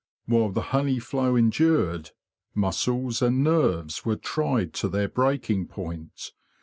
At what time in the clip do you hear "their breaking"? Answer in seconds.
4.89-5.67